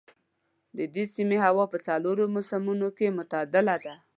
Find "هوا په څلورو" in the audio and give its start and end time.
1.45-2.23